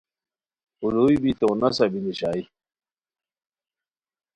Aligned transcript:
الوئی 0.85 1.15
بی 1.21 1.31
تو 1.39 1.47
نسہ 1.59 1.85
بی 1.91 1.99
نیشائے 2.05 2.41